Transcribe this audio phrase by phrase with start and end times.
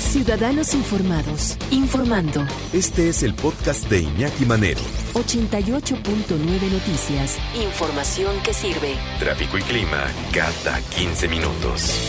[0.00, 2.44] Ciudadanos Informados, informando.
[2.72, 4.80] Este es el podcast de Iñaki Manero.
[5.12, 7.38] 88.9 Noticias.
[7.54, 8.96] Información que sirve.
[9.20, 12.00] Tráfico y clima cada 15 minutos.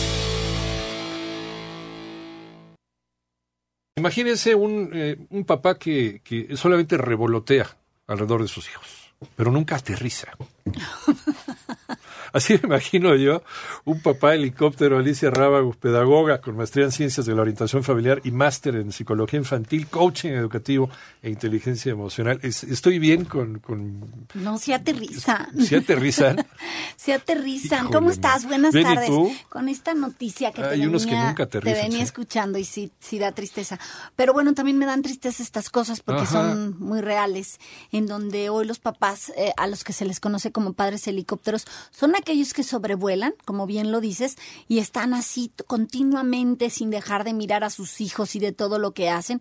[3.96, 7.76] Imagínense un, eh, un papá que, que solamente revolotea
[8.08, 10.28] alrededor de sus hijos, pero nunca aterriza.
[12.32, 13.42] Así me imagino yo,
[13.84, 18.30] un papá helicóptero, Alicia Rábagos, pedagoga con maestría en ciencias de la orientación familiar y
[18.30, 20.88] máster en psicología infantil, coaching educativo
[21.22, 22.38] e inteligencia emocional.
[22.42, 23.58] Es- estoy bien con...
[23.58, 25.48] con No, se aterrizan.
[25.60, 26.44] ¿Sí aterrizan?
[26.96, 27.80] Se aterrizan.
[27.80, 28.44] Híjole, ¿Cómo estás?
[28.46, 29.08] Buenas Bien, ¿y tardes.
[29.08, 29.32] tú?
[29.48, 32.00] Con esta noticia que te Hay venía, unos que nunca te venía sí.
[32.02, 33.80] escuchando y sí, sí da tristeza.
[34.14, 36.30] Pero bueno, también me dan tristeza estas cosas porque Ajá.
[36.32, 37.58] son muy reales,
[37.90, 41.66] en donde hoy los papás, eh, a los que se les conoce como padres helicópteros,
[41.90, 44.36] son aquellos que sobrevuelan, como bien lo dices,
[44.68, 48.92] y están así continuamente sin dejar de mirar a sus hijos y de todo lo
[48.92, 49.40] que hacen.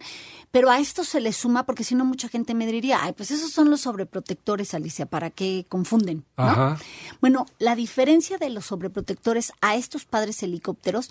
[0.51, 3.31] Pero a esto se le suma, porque si no mucha gente me diría, ay, pues
[3.31, 6.25] esos son los sobreprotectores, Alicia, ¿para qué confunden?
[6.37, 6.43] ¿no?
[6.43, 6.77] Ajá.
[7.21, 11.09] Bueno, la diferencia de los sobreprotectores a estos padres helicópteros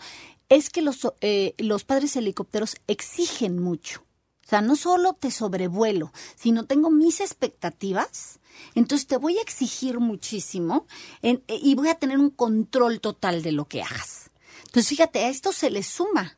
[0.49, 4.03] es que los, eh, los padres helicópteros exigen mucho.
[4.51, 8.41] Sea, no solo te sobrevuelo, sino tengo mis expectativas,
[8.75, 10.89] entonces te voy a exigir muchísimo
[11.23, 14.33] eh, y voy a tener un control total de lo que hagas.
[14.65, 16.37] Entonces, fíjate, a esto se le suma,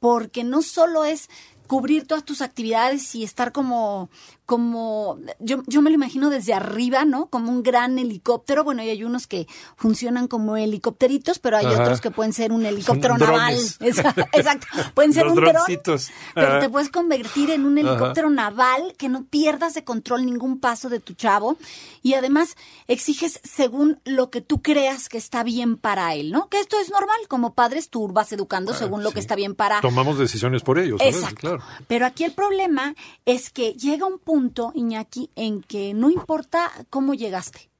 [0.00, 1.30] porque no solo es
[1.70, 4.10] cubrir todas tus actividades y estar como,
[4.44, 7.26] como, yo, yo me lo imagino desde arriba, ¿no?
[7.26, 8.64] Como un gran helicóptero.
[8.64, 11.82] Bueno, y hay unos que funcionan como helicópteritos, pero hay Ajá.
[11.82, 13.54] otros que pueden ser un helicóptero Son naval.
[13.80, 14.66] Exacto, exacto.
[14.94, 16.10] Pueden ser Los un dron, droncitos.
[16.34, 16.58] pero Ajá.
[16.58, 20.98] te puedes convertir en un helicóptero naval que no pierdas de control ningún paso de
[20.98, 21.56] tu chavo
[22.02, 22.56] y además
[22.88, 26.48] exiges según lo que tú creas que está bien para él, ¿no?
[26.48, 29.54] Que esto es normal, como padres tú vas educando según lo que Ah, está bien
[29.54, 31.00] para Tomamos decisiones por ellos.
[31.00, 31.36] Exacto.
[31.36, 31.59] Claro.
[31.86, 32.94] Pero aquí el problema
[33.24, 37.70] es que llega un punto, Iñaki, en que no importa cómo llegaste.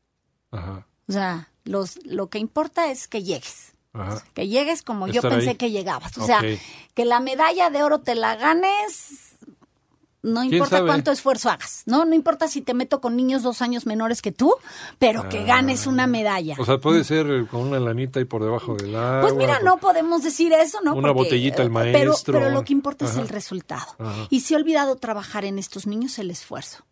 [0.50, 0.86] Ajá.
[1.08, 3.74] O sea, los, lo que importa es que llegues.
[3.92, 4.22] Ajá.
[4.34, 5.56] Que llegues como yo pensé ahí.
[5.56, 6.16] que llegabas.
[6.18, 6.42] O sea,
[6.94, 9.29] que la medalla de oro te la ganes,
[10.22, 12.04] no ¿Quién importa cuánto esfuerzo hagas, ¿no?
[12.04, 14.54] No importa si te meto con niños dos años menores que tú,
[14.98, 16.54] pero que ganes una medalla.
[16.58, 16.62] Ah.
[16.62, 19.22] O sea, puede ser con una lanita ahí por debajo del agua.
[19.22, 20.94] Pues mira, no podemos decir eso, ¿no?
[20.94, 22.14] Una botellita al eh, maestro.
[22.26, 23.86] Pero, pero lo que importa es el resultado.
[23.98, 24.26] Ajá.
[24.30, 26.84] Y se ha olvidado trabajar en estos niños el esfuerzo.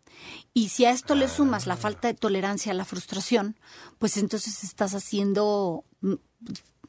[0.53, 3.55] Y si a esto le sumas la falta de tolerancia a la frustración,
[3.99, 6.13] pues entonces estás haciendo, mm,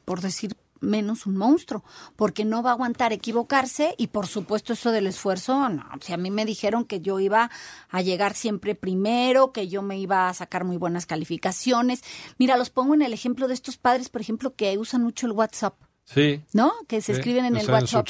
[0.05, 1.83] por decir menos, un monstruo,
[2.15, 6.17] porque no va a aguantar equivocarse y por supuesto eso del esfuerzo, no, si a
[6.17, 7.49] mí me dijeron que yo iba
[7.89, 12.03] a llegar siempre primero, que yo me iba a sacar muy buenas calificaciones.
[12.37, 15.33] Mira, los pongo en el ejemplo de estos padres, por ejemplo, que usan mucho el
[15.33, 15.90] WhatsApp.
[16.13, 16.41] Sí.
[16.53, 16.71] ¿no?
[16.87, 18.07] Que se Sí, escriben en el en WhatsApp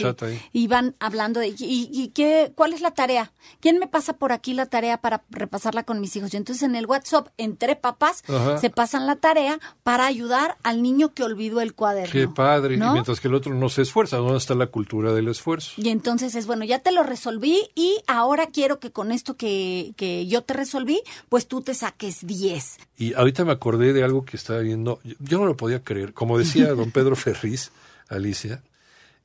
[0.53, 1.55] y- y, van hablando de, ¿y,
[1.91, 3.31] y qué, cuál es la tarea?
[3.59, 6.33] ¿Quién me pasa por aquí la tarea para repasarla con mis hijos?
[6.33, 8.57] Y entonces en el WhatsApp, entre papás, Ajá.
[8.57, 12.11] se pasan la tarea para ayudar al niño que olvidó el cuaderno.
[12.11, 12.77] Qué padre.
[12.77, 12.89] ¿no?
[12.89, 15.73] Y mientras que el otro no se esfuerza, ¿dónde está la cultura del esfuerzo?
[15.77, 19.93] Y entonces es, bueno, ya te lo resolví y ahora quiero que con esto que,
[19.97, 22.77] que yo te resolví, pues tú te saques 10.
[22.97, 24.99] Y ahorita me acordé de algo que estaba viendo.
[25.03, 26.13] Yo- Yo no lo podía creer.
[26.13, 27.71] Como decía don Pedro Ferriz,
[28.11, 28.63] Alicia,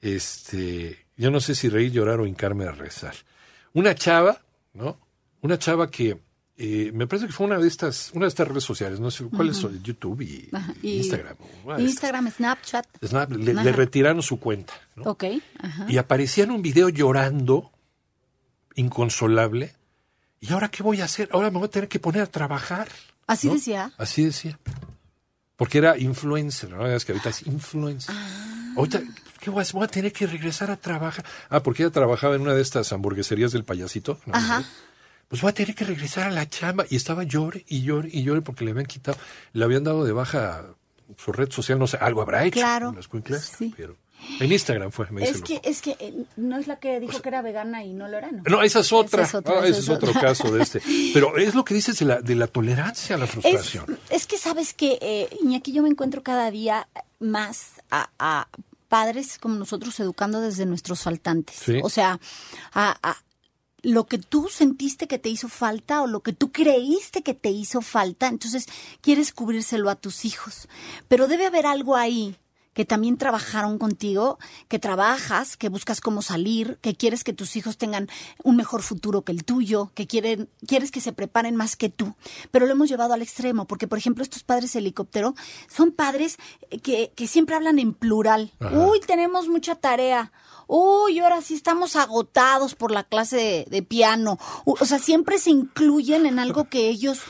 [0.01, 3.15] este, yo no sé si reír, llorar o hincarme a rezar.
[3.73, 4.41] Una chava,
[4.75, 4.99] ¿no?
[5.43, 6.19] Una chava que
[6.59, 9.25] eh, me parece que fue una de estas, una de estas redes sociales, no sé
[9.25, 10.49] cuáles son, YouTube y,
[10.83, 11.37] Instagram.
[11.79, 12.87] Instagram, Snapchat.
[13.05, 15.11] Snap, le, retiraron su cuenta, ¿no?
[15.11, 15.25] Ok.
[15.59, 15.87] Ajá.
[15.89, 17.73] Y aparecía en un video llorando,
[18.75, 19.75] inconsolable.
[20.41, 21.29] ¿Y ahora qué voy a hacer?
[21.33, 22.89] Ahora me voy a tener que poner a trabajar.
[23.27, 23.55] Así ¿no?
[23.55, 23.93] decía.
[23.99, 24.59] Así decía.
[25.57, 26.87] Porque era influencer, ¿no?
[26.87, 28.15] Es que ahorita es influencer.
[28.17, 28.56] Ah.
[28.77, 29.03] Ahorita,
[29.41, 29.75] ¿qué voy a, hacer?
[29.75, 31.25] voy a tener que regresar a trabajar?
[31.49, 34.19] Ah, porque ella trabajaba en una de estas hamburgueserías del payasito.
[34.27, 34.35] ¿no?
[34.35, 34.65] Ajá.
[35.29, 36.85] Pues voy a tener que regresar a la chamba.
[36.89, 39.19] Y estaba llore y llore y llore porque le habían quitado,
[39.53, 40.65] le habían dado de baja
[41.17, 42.61] su red social, no sé, algo habrá hecho.
[42.61, 42.91] Claro.
[42.91, 43.73] en las cuinclas, Sí.
[43.77, 43.97] pero
[44.41, 47.29] en Instagram fue, me Es que, es que eh, no es la que dijo que
[47.29, 48.43] era vegana y no lo era, ¿no?
[48.47, 49.23] No, esa es otra.
[49.23, 50.21] Esa es otra, Ah, ese es es otro otra.
[50.21, 50.81] caso de este.
[51.15, 53.99] Pero es lo que dices de la, de la tolerancia a la Es, frustración.
[54.11, 58.49] es que sabes que, eh, Iñaki, yo me encuentro cada día más a, a
[58.89, 61.57] padres como nosotros educando desde nuestros faltantes.
[61.57, 61.81] Sí.
[61.83, 62.21] O sea,
[62.73, 63.17] a, a
[63.83, 67.51] lo que tú sentiste que te hizo falta o lo que tú creíste que te
[67.51, 68.67] hizo falta, entonces
[69.01, 70.69] quieres cubrírselo a tus hijos.
[71.09, 72.37] Pero debe haber algo ahí
[72.77, 74.39] que también trabajaron contigo,
[74.69, 78.07] que trabajas, que buscas cómo salir, que quieres que tus hijos tengan
[78.45, 82.15] un mejor futuro que el tuyo, que quieren, quieres que se preparen más que tú.
[82.51, 85.35] Pero lo hemos llevado al extremo, porque por ejemplo estos padres helicóptero
[85.75, 86.37] son padres
[86.83, 88.53] que, que siempre hablan en plural.
[88.61, 90.31] Uy, tenemos mucha tarea.
[90.67, 94.39] Uy, ahora sí estamos agotados por la clase de, de piano.
[94.67, 97.23] O sea, siempre se incluyen en algo que ellos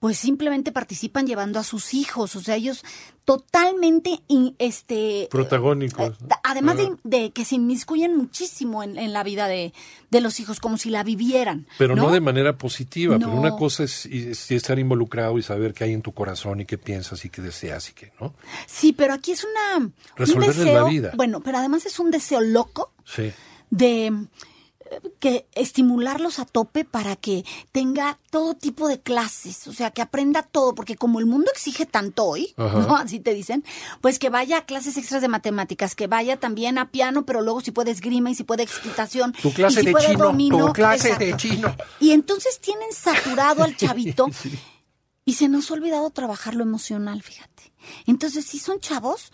[0.00, 2.84] pues simplemente participan llevando a sus hijos, o sea, ellos
[3.24, 6.10] totalmente in- este Protagónicos.
[6.10, 9.72] eh, además de, de que se inmiscuyen muchísimo en, en la vida de,
[10.10, 11.66] de los hijos, como si la vivieran.
[11.78, 15.84] Pero no, de manera positiva, pero una cosa es, es estar involucrado y saber qué
[15.84, 18.34] hay en tu corazón y qué piensas y qué deseas y qué, ¿no?
[18.66, 21.12] Sí, pero aquí es una un Resolverles la deseo, vida.
[21.14, 23.30] Bueno, pero además es un deseo loco Sí.
[23.70, 24.12] de
[25.20, 30.42] que estimularlos a tope para que tenga todo tipo de clases, o sea, que aprenda
[30.42, 32.78] todo, porque como el mundo exige tanto hoy, Ajá.
[32.80, 32.96] ¿no?
[32.96, 33.64] Así te dicen,
[34.00, 37.60] pues que vaya a clases extras de matemáticas, que vaya también a piano, pero luego
[37.60, 39.32] si puede esgrima y si puede excitación.
[39.42, 41.74] Tu clase y si de puede chino, dominó, tu clase de chino.
[42.00, 44.26] Y entonces tienen saturado al chavito
[45.24, 47.72] y se nos ha olvidado trabajar lo emocional, fíjate.
[48.06, 49.32] Entonces, sí son chavos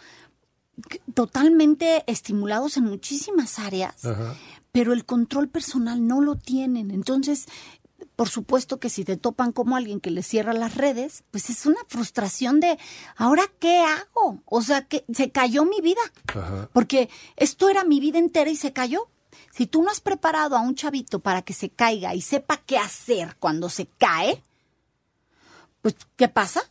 [1.15, 4.35] totalmente estimulados en muchísimas áreas, Ajá.
[4.75, 6.91] Pero el control personal no lo tienen.
[6.91, 7.47] Entonces,
[8.17, 11.65] por supuesto que si te topan como alguien que les cierra las redes, pues es
[11.65, 12.77] una frustración de,
[13.17, 14.43] ¿ahora qué hago?
[14.47, 16.01] O sea, que se cayó mi vida.
[16.27, 16.69] Ajá.
[16.73, 19.07] Porque esto era mi vida entera y se cayó.
[19.53, 22.77] Si tú no has preparado a un chavito para que se caiga y sepa qué
[22.77, 24.43] hacer cuando se cae,
[25.83, 26.63] pues, ¿qué pasa?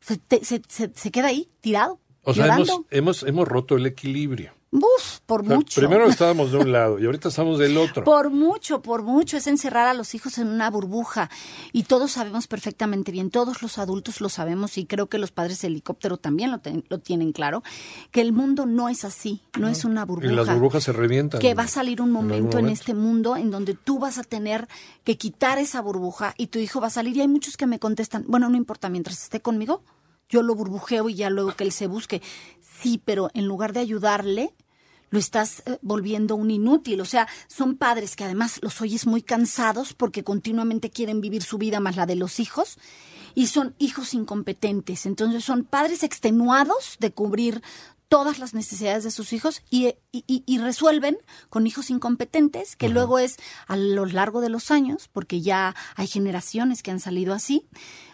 [0.00, 3.84] Se, te- se- se- se queda ahí, tirado, O sea, hemos, hemos, hemos roto el
[3.84, 4.54] equilibrio.
[4.72, 5.80] Uf, por O sea, mucho.
[5.80, 8.04] primero estábamos de un lado y ahorita estamos del otro.
[8.04, 11.28] Por mucho, por mucho, es encerrar a los hijos en una burbuja.
[11.72, 15.60] Y todos sabemos perfectamente bien, todos los adultos lo sabemos y creo que los padres
[15.62, 17.64] de helicóptero también lo, ten- lo tienen claro,
[18.12, 20.32] que el mundo no es así, no es una burbuja.
[20.32, 21.40] y las burbujas se revientan.
[21.40, 22.72] que va a salir un en momento en, momento.
[22.80, 24.68] este mundo en donde tú vas a tener
[25.02, 27.16] que quitar esa burbuja y tu hijo va a salir.
[27.16, 29.82] Y hay muchos que me contestan, bueno, no importa, mientras esté conmigo,
[30.28, 32.22] yo lo burbujeo y ya luego que él se busque.
[32.80, 34.54] Sí, pero en lugar de ayudarle,
[35.10, 37.00] lo estás eh, volviendo un inútil.
[37.00, 41.58] O sea, son padres que además los oyes muy cansados porque continuamente quieren vivir su
[41.58, 42.78] vida más la de los hijos
[43.34, 45.06] y son hijos incompetentes.
[45.06, 47.62] Entonces son padres extenuados de cubrir
[48.10, 51.16] todas las necesidades de sus hijos y, y- y- resuelven
[51.48, 53.36] con hijos incompetentes, que luego es
[53.68, 57.68] a lo largo de los años, porque ya hay generaciones que han salido así,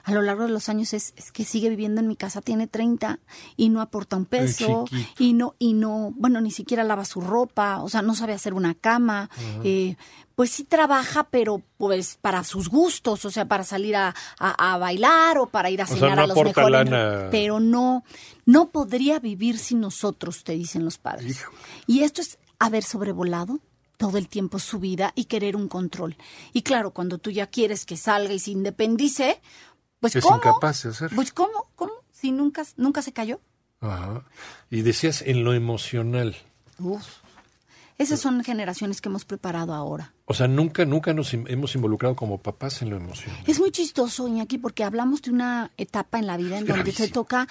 [0.05, 2.67] a lo largo de los años es, es que sigue viviendo en mi casa, tiene
[2.67, 3.21] 30
[3.57, 4.85] y no aporta un peso
[5.19, 8.53] y no, y no, bueno, ni siquiera lava su ropa, o sea, no sabe hacer
[8.53, 9.31] una cama,
[9.65, 9.97] eh,
[10.37, 14.79] pues sí trabaja, pero pues para sus gustos, o sea, para salir a, a- a
[14.79, 16.71] bailar o para ir a sea, cenar no a los mejores.
[16.71, 17.29] lana.
[17.31, 18.05] Pero no,
[18.45, 21.43] no podría vivir sin nosotros, te dicen los padres.
[21.89, 23.59] Y esto es haber sobrevolado
[23.97, 26.17] todo el tiempo su vida y querer un control.
[26.53, 29.41] Y claro, cuando tú ya quieres que salga y se independice,
[30.01, 30.37] pues Es ¿cómo?
[30.37, 31.17] incapaz de hacerlo.
[31.17, 31.71] Pues ¿cómo?
[31.77, 31.93] ¿Cómo?
[32.13, 33.41] Si nunca, nunca se cayó.
[33.81, 34.23] Ajá.
[34.71, 36.37] Y decías en lo emocional.
[36.79, 37.07] Uf.
[37.99, 40.13] Esas son generaciones que hemos preparado ahora.
[40.27, 43.43] O sea, nunca, nunca nos hemos involucrado como papás en lo emocional.
[43.47, 47.09] Es muy chistoso, Iñaki, porque hablamos de una etapa en la vida en donde se
[47.09, 47.49] toca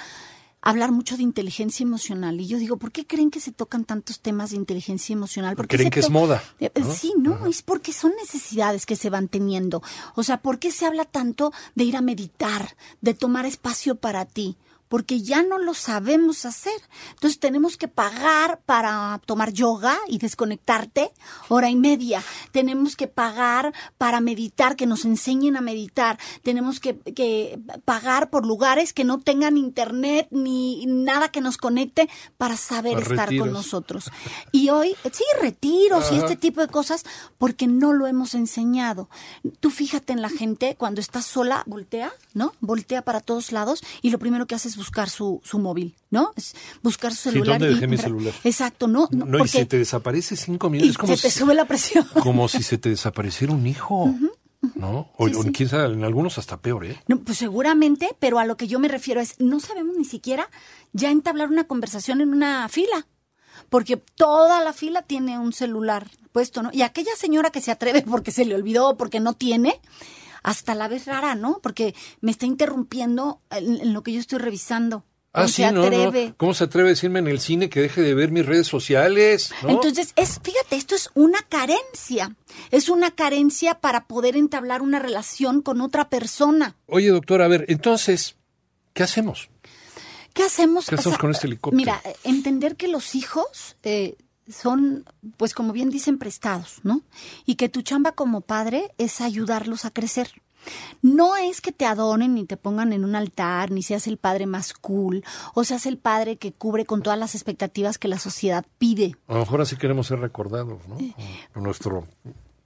[0.65, 2.41] hablar mucho de inteligencia emocional.
[2.41, 5.55] Y yo digo, ¿por qué creen que se tocan tantos temas de inteligencia emocional?
[5.55, 6.93] ¿Por qué Creen que es moda, Eh, ¿no?
[6.93, 9.83] Sí, no, es porque son necesidades que se van teniendo.
[10.15, 14.25] O sea, ¿por qué se habla tanto de ir a meditar, de tomar espacio para
[14.25, 14.57] ti?
[14.87, 16.79] Porque ya no lo sabemos hacer.
[17.11, 21.11] Entonces tenemos que pagar para tomar yoga y desconectarte
[21.49, 22.23] hora y media.
[22.51, 26.19] Tenemos que pagar para meditar, que nos enseñen a meditar.
[26.43, 32.09] Tenemos que, que pagar por lugares que no tengan internet ni nada que nos conecte
[32.37, 33.47] para saber Para estar retiros.
[33.47, 34.11] con nosotros.
[34.51, 37.03] Y hoy, sí, retiros y este tipo de cosas,
[37.37, 39.09] porque no lo hemos enseñado.
[39.59, 42.53] Tú fíjate en la gente, cuando está sola, voltea, ¿no?
[42.59, 46.31] Voltea para todos lados y lo primero que hace es buscar su, su móvil, ¿no?
[46.35, 46.53] Es
[46.83, 47.59] buscar su Sí, celular.
[47.59, 48.33] ¿dónde y- dejé mi celular?
[48.43, 49.07] Exacto, ¿no?
[49.11, 50.91] No, No, y se te desaparece cinco y minutos.
[50.91, 52.05] Es como se te si, sube la presión.
[52.21, 54.13] como si se te desapareciera un hijo.
[54.73, 55.11] ¿No?
[55.17, 55.51] O, Sí, o sí.
[55.51, 56.99] quién sabe, en algunos hasta peor, ¿eh?
[57.07, 60.49] No, pues seguramente, pero a lo que yo me refiero es, no sabemos ni siquiera
[60.91, 63.05] ya entablar una conversación en una fila,
[63.69, 66.71] porque toda la fila tiene un celular puesto, ¿no?
[66.73, 69.79] Y aquella señora que se atreve porque se le olvidó, porque no tiene,
[70.45, 71.59] hasta la vez rara, ¿no?
[71.61, 75.03] Porque me está interrumpiendo en, en lo que yo estoy revisando.
[75.33, 76.35] Ah, ¿Cómo sí, se no?
[76.37, 79.51] ¿Cómo se atreve a decirme en el cine que deje de ver mis redes sociales?
[79.63, 79.69] ¿no?
[79.69, 82.35] Entonces, es, fíjate, esto es una carencia.
[82.71, 86.77] Es una carencia para poder entablar una relación con otra persona.
[86.85, 88.37] Oye, doctor, a ver, entonces,
[88.93, 89.49] ¿qué hacemos?
[90.33, 90.87] ¿Qué hacemos?
[90.87, 91.75] ¿Qué hacemos con este helicóptero?
[91.75, 94.15] Mira, eh, entender que los hijos eh,
[94.47, 95.05] son,
[95.37, 97.01] pues como bien dicen, prestados, ¿no?
[97.45, 100.29] Y que tu chamba como padre es ayudarlos a crecer.
[101.01, 104.45] No es que te adoren ni te pongan en un altar, ni seas el padre
[104.47, 105.23] más cool,
[105.53, 109.15] o seas el padre que cubre con todas las expectativas que la sociedad pide.
[109.27, 110.99] A lo mejor así queremos ser recordados, ¿no?
[110.99, 111.13] Eh.
[111.53, 112.07] Con Nuestro,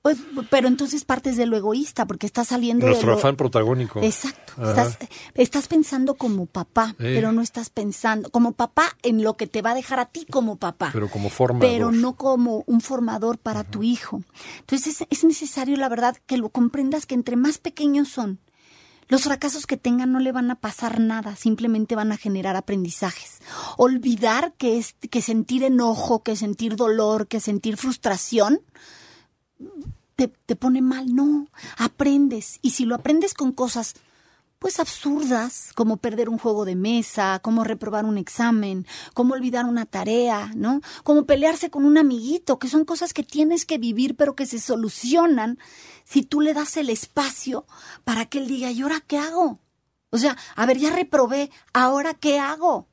[0.01, 0.17] Pues,
[0.49, 3.19] pero entonces partes de lo egoísta, porque estás saliendo nuestro de lo...
[3.19, 4.01] afán protagónico.
[4.01, 4.53] Exacto.
[4.69, 4.97] Estás,
[5.33, 9.71] estás pensando como papá, pero no estás pensando como papá en lo que te va
[9.71, 10.89] a dejar a ti como papá.
[10.93, 11.69] Pero como formador.
[11.69, 14.21] Pero no como un formador para tu hijo.
[14.59, 18.39] Entonces es, es necesario, la verdad, que lo comprendas que entre más pequeños son,
[19.09, 23.39] los fracasos que tengan no le van a pasar nada, simplemente van a generar aprendizajes.
[23.75, 28.61] Olvidar que, es, que sentir enojo, que sentir dolor, que sentir frustración
[30.15, 31.13] te, te pone mal.
[31.13, 31.47] No,
[31.77, 32.59] aprendes.
[32.61, 33.95] Y si lo aprendes con cosas
[34.59, 39.85] pues absurdas, como perder un juego de mesa, como reprobar un examen, como olvidar una
[39.85, 40.81] tarea, ¿no?
[41.03, 44.59] Como pelearse con un amiguito, que son cosas que tienes que vivir, pero que se
[44.59, 45.57] solucionan
[46.03, 47.65] si tú le das el espacio
[48.03, 49.59] para que él diga, ¿y ahora qué hago?
[50.09, 52.87] O sea, a ver, ya reprobé, ¿ahora qué hago?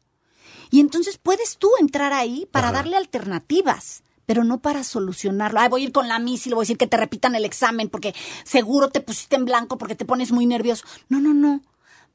[0.71, 5.61] Y entonces puedes tú entrar ahí para darle alternativas, pero no para solucionarlo.
[5.61, 7.35] Ay, voy a ir con la MIS y le voy a decir que te repitan
[7.35, 8.15] el examen porque
[8.45, 10.85] seguro te pusiste en blanco porque te pones muy nervioso.
[11.09, 11.63] No, no, no.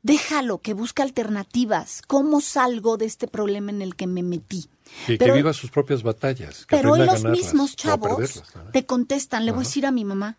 [0.04, 2.02] Déjalo que busque alternativas.
[2.08, 4.68] ¿Cómo salgo de este problema en el que me metí?
[5.06, 6.66] Que, que Pero- viva sus propias batallas.
[6.66, 10.04] Que Pero hoy los ganarlas, mismos chavos te contestan, le voy a decir a mi
[10.04, 10.38] mamá,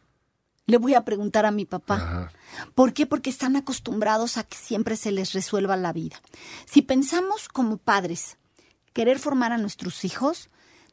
[0.66, 1.94] le voy a preguntar a mi papá.
[1.94, 2.32] Ajá.
[2.74, 3.06] ¿Por qué?
[3.06, 6.20] Porque están acostumbrados a que siempre se les resuelva la vida.
[6.66, 8.36] Si pensamos como padres
[8.92, 10.50] querer formar a nuestros hijos,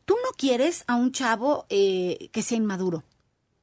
[0.09, 3.03] tú no quieres a un chavo eh, que sea inmaduro.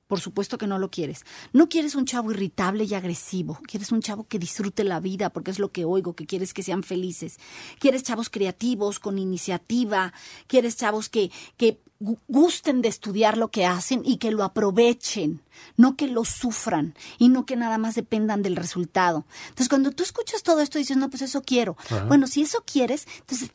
[0.07, 1.25] Por supuesto que no lo quieres.
[1.53, 3.59] No quieres un chavo irritable y agresivo.
[3.67, 6.63] Quieres un chavo que disfrute la vida, porque es lo que oigo, que quieres que
[6.63, 7.39] sean felices.
[7.81, 10.13] Quieres chavos creativos, con iniciativa.
[10.47, 15.43] Quieres chavos que, que gu- gusten de estudiar lo que hacen y que lo aprovechen,
[15.77, 19.27] no que lo sufran y no que nada más dependan del resultado.
[19.49, 21.77] Entonces, cuando tú escuchas todo esto, dices, no, pues eso quiero.
[22.07, 23.51] Bueno, si eso quieres, entonces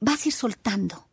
[0.00, 1.06] vas a ir soltando.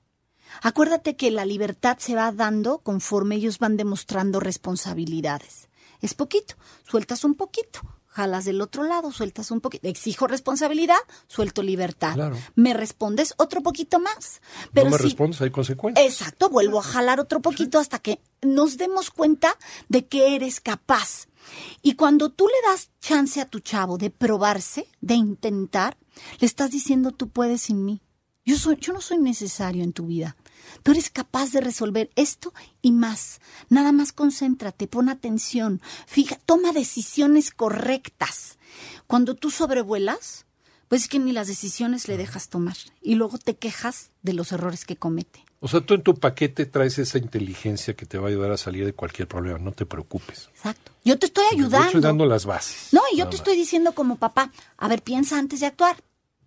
[0.62, 5.70] Acuérdate que la libertad se va dando conforme ellos van demostrando responsabilidades.
[6.02, 6.56] Es poquito,
[6.90, 9.88] sueltas un poquito, jalas del otro lado, sueltas un poquito.
[9.88, 12.14] Exijo responsabilidad, suelto libertad.
[12.14, 12.38] Claro.
[12.56, 14.42] Me respondes otro poquito más.
[14.74, 16.06] Pero no me si- respondes, hay consecuencias.
[16.06, 19.56] Exacto, vuelvo a jalar otro poquito hasta que nos demos cuenta
[19.90, 21.28] de que eres capaz.
[21.82, 25.98] Y cuando tú le das chance a tu chavo de probarse, de intentar,
[26.40, 28.02] le estás diciendo tú puedes sin mí.
[28.50, 30.36] Yo, soy, yo no soy necesario en tu vida.
[30.82, 32.52] Tú eres capaz de resolver esto
[32.82, 33.42] y más.
[33.70, 38.58] Nada más concéntrate, pon atención, fija, toma decisiones correctas.
[39.06, 40.48] Cuando tú sobrevuelas,
[40.88, 44.52] pues es que ni las decisiones le dejas tomar y luego te quejas de los
[44.52, 45.46] errores que comete.
[45.60, 48.58] O sea, tú en tu paquete traes esa inteligencia que te va a ayudar a
[48.58, 50.50] salir de cualquier problema, no te preocupes.
[50.56, 50.92] Exacto.
[51.06, 51.86] Yo te estoy Yo ayudando.
[51.86, 52.88] estoy dando las bases.
[52.94, 53.42] No, y yo te más.
[53.42, 55.98] estoy diciendo como papá, a ver, piensa antes de actuar.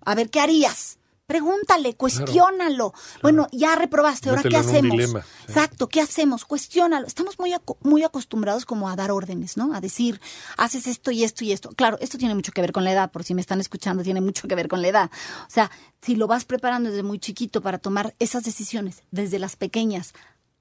[0.04, 0.98] A ver, ¿qué harías?
[1.26, 2.92] Pregúntale, cuestiónalo.
[3.22, 4.90] Bueno, ya reprobaste, ¿ahora Mételo qué hacemos?
[4.90, 5.28] dilema, sí.
[5.48, 6.44] Exacto, ¿qué hacemos?
[6.44, 7.06] Cuestiónalo.
[7.06, 9.74] Estamos muy, muy acostumbrados como a dar órdenes, ¿no?
[9.74, 10.20] A decir,
[10.56, 11.70] haces esto y esto y esto.
[11.70, 14.20] Claro, esto tiene mucho que ver con la edad, por si me están escuchando, tiene
[14.20, 15.10] mucho que ver con la edad.
[15.46, 15.70] O sea,
[16.02, 20.12] si lo vas preparando desde muy chiquito para tomar esas decisiones, desde las pequeñas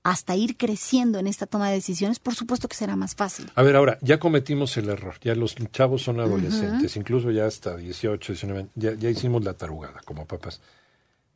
[0.04, 3.52] hasta ir creciendo en esta toma de decisiones, por supuesto que será más fácil.
[3.56, 7.76] A ver, ahora, ya cometimos el error, ya los chavos son adolescentes, incluso ya hasta
[7.78, 10.60] 18, 19, ya, ya hicimos la tarugada como papás.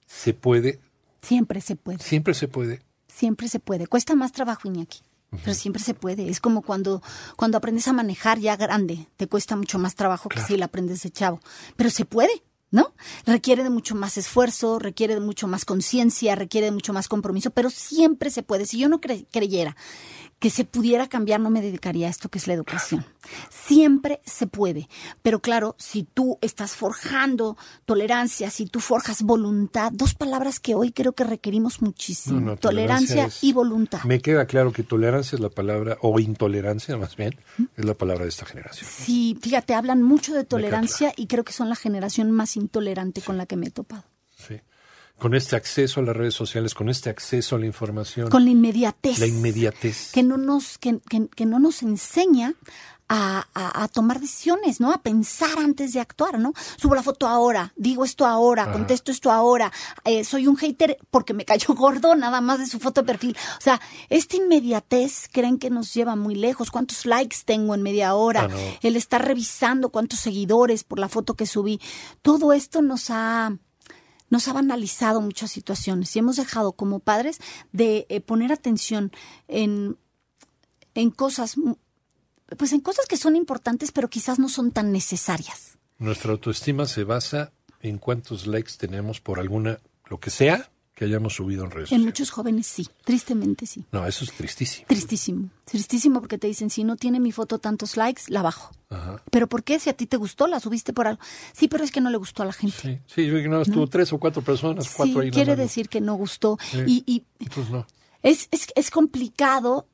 [0.07, 0.79] Se puede,
[1.21, 1.99] Siempre se puede.
[1.99, 2.81] siempre se puede.
[3.07, 3.87] Siempre se puede.
[3.87, 4.99] Cuesta más trabajo, Iñaki.
[5.43, 6.29] Pero siempre se puede.
[6.29, 7.01] Es como cuando,
[7.35, 9.07] cuando aprendes a manejar ya grande.
[9.17, 11.39] Te cuesta mucho más trabajo que si lo aprendes de chavo.
[11.75, 12.31] Pero se puede,
[12.71, 12.93] ¿no?
[13.25, 17.51] Requiere de mucho más esfuerzo, requiere de mucho más conciencia, requiere de mucho más compromiso,
[17.51, 18.65] pero siempre se puede.
[18.65, 19.75] Si yo no cre- creyera
[20.45, 23.03] que se pudiera cambiar, no me dedicaría a esto que es la educación.
[23.49, 24.87] Siempre se puede.
[25.23, 30.91] Pero claro, si tú estás forjando tolerancia, si tú forjas voluntad, dos palabras que hoy
[30.91, 32.39] creo que requerimos muchísimo.
[32.39, 34.03] No, no, tolerancia es- y voluntad.
[34.03, 37.35] Me queda claro que tolerancia es la palabra, o intolerancia más bien,
[37.75, 38.87] es la palabra de esta generación.
[38.87, 43.37] Sí, fíjate, hablan mucho de tolerancia y creo que son la generación más intolerante con
[43.37, 44.03] la que me he topado.
[45.19, 48.51] Con este acceso a las redes sociales, con este acceso a la información, Con la
[48.51, 49.17] inmediatez.
[49.19, 50.11] la inmediatez.
[50.11, 52.53] que no nos, que, que- que no nos enseña
[53.07, 54.91] a, a- a tomar decisiones, ¿no?
[54.91, 56.53] A pensar antes de actuar, ¿no?
[56.77, 59.71] Subo la foto ahora, digo esto ahora, contesto esto ahora,
[60.05, 63.37] eh, soy un hater porque me cayó gordo nada más de su foto de perfil.
[63.59, 63.79] O sea,
[64.09, 66.71] esta inmediatez creen que nos lleva muy lejos.
[66.71, 68.45] ¿Cuántos likes tengo en media hora?
[68.45, 68.57] Ah, no.
[68.81, 71.79] El estar revisando cuántos seguidores por la foto que subí.
[72.23, 73.55] Todo esto nos ha
[74.29, 77.39] nos ha banalizado muchas situaciones y hemos dejado como padres
[77.71, 79.11] de eh, poner atención
[79.47, 79.97] en,
[80.93, 81.55] en cosas,
[82.57, 85.77] pues en cosas que son importantes pero quizás no son tan necesarias.
[85.97, 91.35] Nuestra autoestima se basa en cuántos likes tenemos por alguna, lo que sea, que hayamos
[91.35, 92.05] subido en redes En sociales.
[92.05, 93.85] muchos jóvenes sí, tristemente sí.
[93.91, 94.87] No, eso es tristísimo.
[94.87, 98.73] Tristísimo, tristísimo porque te dicen, si no tiene mi foto tantos likes, la bajo.
[98.89, 99.21] Ajá.
[99.29, 99.77] ¿Pero por qué?
[99.79, 101.21] Si a ti te gustó, la subiste por algo.
[101.53, 102.77] Sí, pero es que no le gustó a la gente.
[102.81, 105.31] Sí, sí, yo creo que nada más tuvo tres o cuatro personas, cuatro Sí, ahí.
[105.31, 106.57] quiere decir que no gustó.
[106.71, 106.79] Sí.
[106.87, 107.85] Y, y Entonces no.
[108.23, 109.87] Es, es, es complicado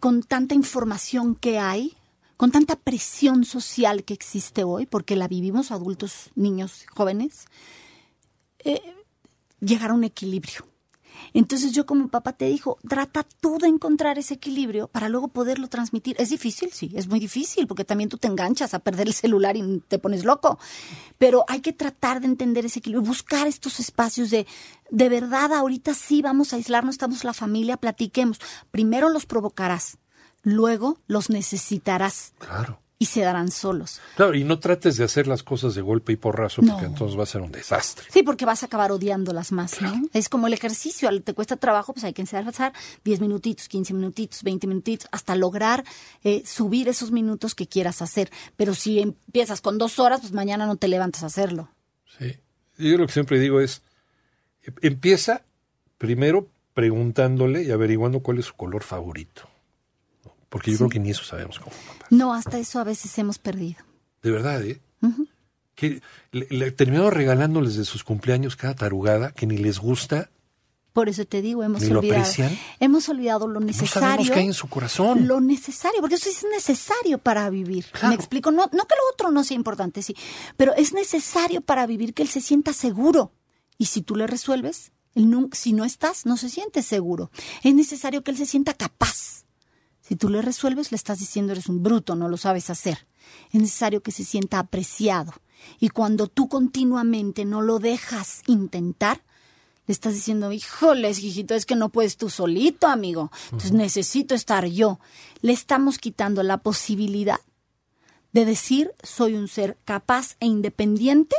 [0.00, 1.94] con tanta información que hay,
[2.36, 7.44] con tanta presión social que existe hoy, porque la vivimos adultos, niños, jóvenes,
[8.58, 8.82] eh,
[9.64, 10.66] llegar a un equilibrio.
[11.32, 15.68] Entonces yo como papá te dijo, trata tú de encontrar ese equilibrio para luego poderlo
[15.68, 16.16] transmitir.
[16.18, 19.56] Es difícil, sí, es muy difícil, porque también tú te enganchas a perder el celular
[19.56, 20.58] y te pones loco.
[21.18, 24.46] Pero hay que tratar de entender ese equilibrio, buscar estos espacios de,
[24.90, 28.38] de verdad, ahorita sí vamos a aislarnos, estamos la familia, platiquemos.
[28.70, 29.98] Primero los provocarás,
[30.42, 32.83] luego los necesitarás Claro.
[33.04, 34.00] Y se darán solos.
[34.16, 36.72] Claro, y no trates de hacer las cosas de golpe y porrazo, No.
[36.72, 38.06] porque entonces va a ser un desastre.
[38.10, 39.92] Sí, porque vas a acabar odiándolas más, ¿no?
[40.14, 42.72] Es como el ejercicio, al- te cuesta trabajo, pues hay que empezar
[43.04, 45.84] 10 minutitos, 15 minutitos, 20 minutitos, hasta lograr
[46.22, 48.30] eh, subir esos minutos que quieras hacer.
[48.56, 51.68] Pero si empiezas con dos horas, pues mañana no te levantas a hacerlo.
[52.18, 52.38] Sí.
[52.78, 53.82] Yo lo que siempre digo es,
[54.62, 55.42] eh, empieza
[55.98, 59.48] primero preguntándole y averiguando cuál es su color favorito.
[60.54, 60.58] ¿No?
[60.58, 62.10] Porque yo creo que ni eso sabemos como papás.
[62.10, 63.82] No, hasta eso a veces hemos perdido.
[64.22, 64.80] De verdad, ¿eh?
[65.74, 70.30] Que le, le terminamos regalándoles de sus cumpleaños cada tarugada que ni les gusta,
[70.92, 72.20] Por eso te digo, hemos ¿Ni lo olvidado.
[72.22, 72.56] aprecian?
[72.78, 73.90] Hemos olvidado lo no necesario.
[74.00, 75.26] sabemos qué hay en su corazón.
[75.26, 77.86] Lo necesario, porque eso es necesario para vivir.
[77.90, 78.08] Claro.
[78.10, 80.14] Me explico, no, no que lo otro no sea importante, sí,
[80.56, 83.32] pero es necesario para vivir que él se sienta seguro.
[83.76, 87.32] Y si tú le resuelves, él si no estás, no se siente seguro.
[87.64, 89.43] Es necesario que él se sienta capaz.
[90.14, 93.04] Si tú le resuelves, le estás diciendo eres un bruto, no lo sabes hacer.
[93.50, 95.32] Es necesario que se sienta apreciado.
[95.80, 99.22] Y cuando tú continuamente no lo dejas intentar,
[99.88, 103.32] le estás diciendo, híjoles, hijito, es que no puedes tú solito, amigo.
[103.46, 105.00] Entonces necesito estar yo.
[105.40, 107.40] Le estamos quitando la posibilidad
[108.32, 111.34] de decir, soy un ser capaz e independiente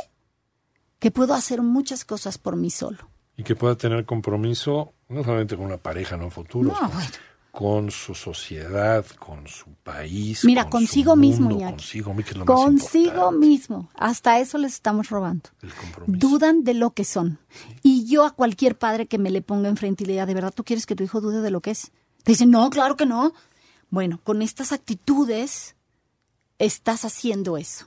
[0.98, 3.08] que puedo hacer muchas cosas por mí solo.
[3.38, 7.10] Y que pueda tener compromiso, no solamente con una pareja, no en futuro, No, bueno.
[7.56, 10.44] Con su sociedad, con su país.
[10.44, 11.72] Mira, con consigo su mismo, Iñaki.
[11.72, 13.90] Consigo mismo, que es lo Consigo mismo.
[13.94, 15.48] Hasta eso les estamos robando.
[15.62, 16.28] El compromiso.
[16.28, 17.38] Dudan de lo que son.
[17.82, 20.52] Y yo a cualquier padre que me le ponga enfrente y le diga, ¿de verdad
[20.54, 21.92] tú quieres que tu hijo dude de lo que es?
[22.24, 23.32] Te dicen, no, claro que no.
[23.88, 25.76] Bueno, con estas actitudes
[26.58, 27.86] estás haciendo eso.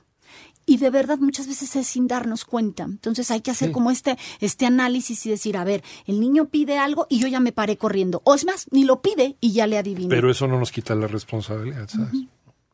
[0.70, 2.84] Y de verdad muchas veces es sin darnos cuenta.
[2.84, 3.72] Entonces hay que hacer Sí.
[3.72, 7.40] como este, este análisis y decir, a ver, el niño pide algo y yo ya
[7.40, 8.22] me paré corriendo.
[8.24, 10.08] O es más, ni lo pide y ya le adivino.
[10.10, 12.12] Pero eso no nos quita la responsabilidad, ¿sabes?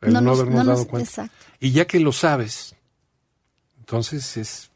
[0.02, 1.08] El No no, nos- habernos no nos- dado cuenta.
[1.08, 1.34] exacto.
[1.58, 2.74] Y ya que lo sabes,
[3.78, 4.70] entonces es,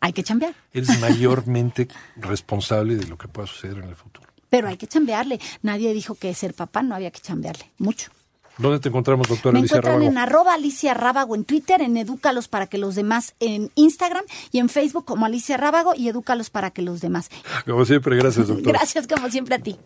[0.00, 0.54] Hay que chambear.
[0.72, 4.28] eres mayormente responsable de lo que pueda suceder en el futuro.
[4.50, 5.40] Pero hay que chambearle.
[5.62, 7.70] Nadie dijo que ser papá no había que chambearle.
[7.78, 8.10] Mucho.
[8.58, 10.10] ¿Dónde te encontramos, doctora Me Alicia encuentran Rábago?
[10.10, 14.58] en arroba Alicia Rábago en Twitter, en Edúcalos para que los demás en Instagram y
[14.58, 17.30] en Facebook como Alicia Rábago y Edúcalos para que los demás.
[17.66, 18.78] Como siempre, gracias, doctora.
[18.78, 19.76] Gracias como siempre a ti.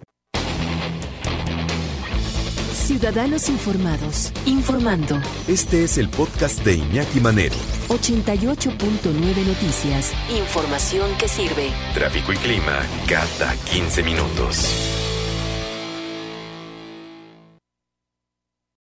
[2.72, 5.20] Ciudadanos Informados, informando.
[5.48, 7.54] Este es el podcast de Iñaki Manero.
[7.88, 10.12] 88.9 Noticias.
[10.36, 11.70] Información que sirve.
[11.94, 14.66] Tráfico y clima cada 15 minutos.